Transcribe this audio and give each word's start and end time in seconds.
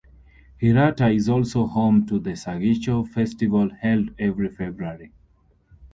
Hirata 0.57 1.11
is 1.15 1.29
also 1.29 1.67
home 1.67 2.07
to 2.07 2.17
the 2.17 2.31
Sagicho 2.31 3.07
Festival 3.07 3.69
held 3.81 4.09
every 4.17 4.49
February. 4.49 5.11